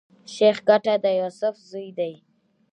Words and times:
شېخ 0.33 0.57
ګټه 0.69 0.93
د 1.03 1.05
يوسف 1.19 1.55
زوی 1.69 1.87
دﺉ. 1.97 2.15